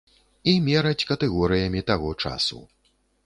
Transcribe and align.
І 0.51 0.55
мераць 0.67 1.07
катэгорыямі 1.11 1.85
таго 1.91 2.09
часу. 2.25 2.65